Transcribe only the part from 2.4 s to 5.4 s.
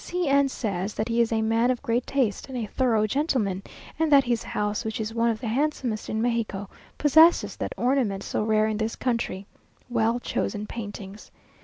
and a thorough gentleman, and that his house, which is one of